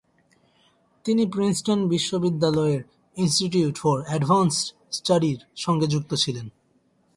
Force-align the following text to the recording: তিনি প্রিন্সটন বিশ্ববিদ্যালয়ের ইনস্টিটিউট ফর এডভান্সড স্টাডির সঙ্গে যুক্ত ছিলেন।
তিনি 1.05 1.23
প্রিন্সটন 1.25 1.79
বিশ্ববিদ্যালয়ের 1.87 2.81
ইনস্টিটিউট 3.17 3.75
ফর 3.77 3.97
এডভান্সড 4.09 4.67
স্টাডির 4.91 5.39
সঙ্গে 5.55 5.87
যুক্ত 5.87 6.11
ছিলেন। 6.13 6.47